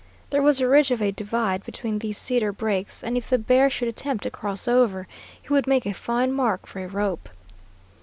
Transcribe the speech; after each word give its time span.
There 0.31 0.41
was 0.41 0.59
a 0.59 0.67
ridge 0.67 0.89
of 0.89 0.99
a 0.99 1.11
divide 1.11 1.63
between 1.63 1.99
these 1.99 2.17
cedar 2.17 2.51
brakes, 2.51 3.03
and 3.03 3.15
if 3.15 3.29
the 3.29 3.37
bear 3.37 3.69
should 3.69 3.87
attempt 3.87 4.23
to 4.23 4.31
cross 4.31 4.67
over, 4.67 5.07
he 5.39 5.49
would 5.53 5.67
make 5.67 5.85
a 5.85 5.93
fine 5.93 6.33
mark 6.33 6.65
for 6.65 6.79
a 6.79 6.87
rope. 6.87 7.29